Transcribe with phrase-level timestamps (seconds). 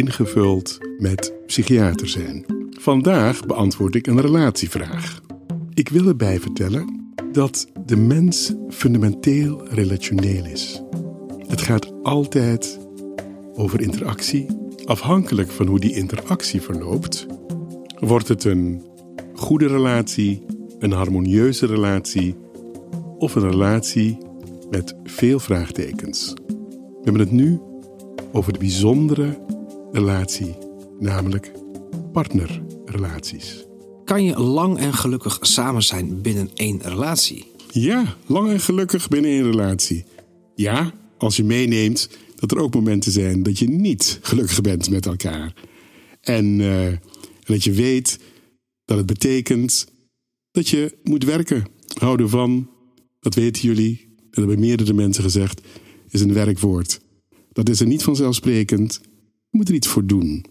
[0.00, 2.44] ingevuld met psychiater zijn.
[2.70, 5.20] Vandaag beantwoord ik een relatievraag.
[5.74, 10.82] Ik wil erbij vertellen dat de mens fundamenteel relationeel is.
[11.46, 12.78] Het gaat altijd
[13.54, 14.46] over interactie.
[14.84, 17.26] Afhankelijk van hoe die interactie verloopt,
[17.98, 18.82] wordt het een
[19.34, 20.42] goede relatie,
[20.78, 22.36] een harmonieuze relatie
[23.18, 24.18] of een relatie
[24.70, 26.34] met veel vraagtekens.
[26.46, 27.60] We hebben het nu
[28.32, 29.38] over de bijzondere
[29.92, 30.56] relatie,
[30.98, 31.52] namelijk
[32.12, 33.64] partnerrelaties.
[34.04, 37.46] Kan je lang en gelukkig samen zijn binnen één relatie?
[37.70, 40.04] Ja, lang en gelukkig binnen één relatie.
[40.54, 45.06] Ja, als je meeneemt dat er ook momenten zijn dat je niet gelukkig bent met
[45.06, 45.54] elkaar.
[46.20, 47.00] En, uh, en
[47.44, 48.18] dat je weet
[48.84, 49.86] dat het betekent
[50.50, 51.66] dat je moet werken.
[51.98, 52.70] Houden van,
[53.20, 55.60] dat weten jullie, dat hebben meerdere mensen gezegd,
[56.08, 57.00] is een werkwoord.
[57.52, 59.00] Dat is er niet vanzelfsprekend.
[59.50, 60.44] Je moet er iets voor doen.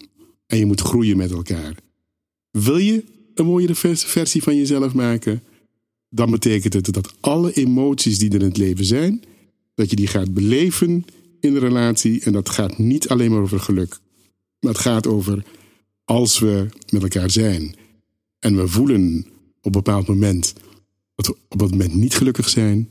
[0.47, 1.75] En je moet groeien met elkaar.
[2.51, 5.43] Wil je een mooiere versie van jezelf maken?
[6.09, 9.23] Dan betekent het dat alle emoties die er in het leven zijn,
[9.75, 11.05] dat je die gaat beleven
[11.39, 12.23] in de relatie.
[12.23, 13.99] En dat gaat niet alleen maar over geluk.
[14.59, 15.43] Maar het gaat over
[16.05, 17.75] als we met elkaar zijn
[18.39, 19.25] en we voelen
[19.57, 20.53] op een bepaald moment
[21.15, 22.89] dat we op dat moment niet gelukkig zijn,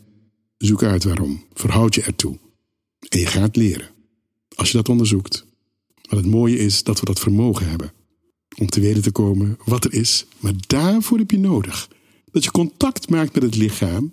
[0.59, 1.45] zoek uit waarom.
[1.53, 2.39] Verhoud je ertoe.
[3.09, 3.89] En je gaat leren.
[4.55, 5.47] Als je dat onderzoekt.
[6.19, 7.93] Het mooie is dat we dat vermogen hebben.
[8.59, 10.27] Om te weten te komen wat er is.
[10.39, 11.89] Maar daarvoor heb je nodig.
[12.33, 14.13] Dat je contact maakt met het lichaam.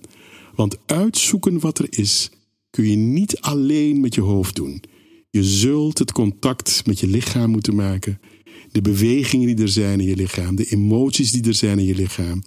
[0.55, 2.29] Want uitzoeken wat er is
[2.69, 4.83] kun je niet alleen met je hoofd doen.
[5.29, 8.19] Je zult het contact met je lichaam moeten maken.
[8.71, 10.55] De bewegingen die er zijn in je lichaam.
[10.55, 12.43] De emoties die er zijn in je lichaam.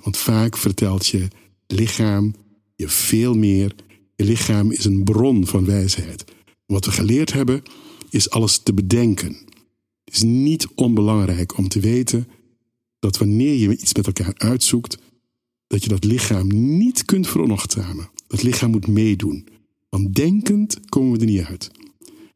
[0.00, 1.28] Want vaak vertelt je
[1.66, 2.34] lichaam
[2.76, 3.74] je veel meer.
[4.16, 6.24] Je lichaam is een bron van wijsheid.
[6.66, 7.62] Wat we geleerd hebben,
[8.10, 9.36] is alles te bedenken.
[10.04, 12.28] Het is niet onbelangrijk om te weten
[12.98, 14.98] dat wanneer je iets met elkaar uitzoekt,
[15.66, 16.46] dat je dat lichaam
[16.78, 18.10] niet kunt veronachtzamen.
[18.26, 19.48] Dat lichaam moet meedoen.
[19.88, 21.70] Want denkend komen we er niet uit.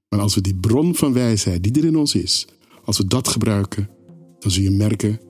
[0.08, 2.46] Maar als we die bron van wijsheid die er in ons is,
[2.84, 3.88] als we dat gebruiken,
[4.38, 5.20] dan zul je merken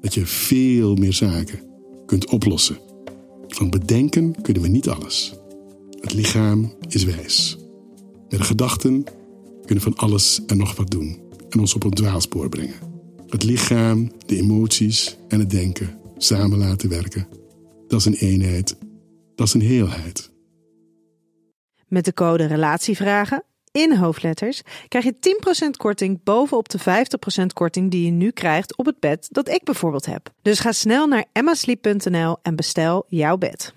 [0.00, 1.60] dat je veel meer zaken
[2.06, 2.78] kunt oplossen.
[3.48, 5.34] Van bedenken kunnen we niet alles.
[6.00, 7.56] Het lichaam is wijs.
[8.28, 9.04] Met de gedachten
[9.64, 12.92] kunnen van alles en nog wat doen en ons op een dwaalspoor brengen.
[13.28, 17.28] Het lichaam, de emoties en het denken samen laten werken.
[17.88, 18.76] Dat is een eenheid,
[19.34, 20.32] dat is een heelheid.
[21.88, 25.14] Met de code RELATIEVRAGEN in hoofdletters krijg je
[25.66, 26.78] 10% korting bovenop de
[27.42, 30.32] 50% korting die je nu krijgt op het bed dat ik bijvoorbeeld heb.
[30.42, 33.74] Dus ga snel naar emmasleep.nl en bestel jouw bed.